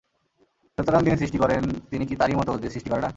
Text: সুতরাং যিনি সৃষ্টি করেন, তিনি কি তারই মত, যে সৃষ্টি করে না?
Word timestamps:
সুতরাং 0.77 1.01
যিনি 1.03 1.17
সৃষ্টি 1.17 1.37
করেন, 1.37 1.63
তিনি 1.89 2.03
কি 2.05 2.15
তারই 2.15 2.35
মত, 2.35 2.49
যে 2.61 2.69
সৃষ্টি 2.69 2.89
করে 2.89 3.01
না? 3.01 3.09